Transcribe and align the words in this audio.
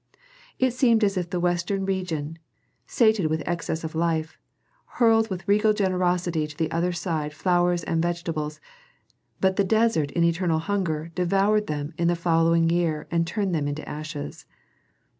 It 0.57 0.71
seemed 0.73 1.03
as 1.03 1.15
if 1.15 1.29
the 1.29 1.39
western 1.39 1.85
region, 1.85 2.39
sated 2.87 3.27
with 3.27 3.43
excess 3.45 3.83
of 3.83 3.93
life, 3.93 4.35
hurled 4.97 5.29
with 5.29 5.47
regal 5.47 5.73
generosity 5.73 6.47
to 6.47 6.57
the 6.57 6.71
other 6.71 6.91
side 6.91 7.35
flowers 7.35 7.83
and 7.83 8.01
vegetables, 8.01 8.59
but 9.39 9.57
the 9.57 9.63
desert 9.63 10.09
in 10.09 10.23
eternal 10.23 10.57
hunger 10.57 11.11
devoured 11.13 11.67
them 11.67 11.93
in 11.99 12.07
the 12.07 12.15
following 12.15 12.67
year 12.71 13.07
and 13.11 13.27
turned 13.27 13.53
them 13.53 13.67
into 13.67 13.87
ashes. 13.87 14.47